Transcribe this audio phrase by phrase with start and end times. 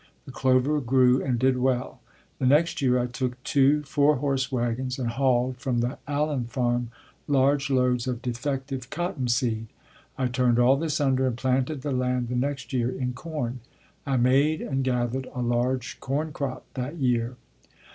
[0.25, 2.01] The clover grew and did well.
[2.39, 6.89] The next year I took two four horse wagons and hauled from the Allen farm
[7.27, 9.67] large loads of defective cotton seed.
[10.17, 13.59] I turned all this under and planted the land the next year in corn.
[14.03, 17.35] I made and gathered a large corn crop that year.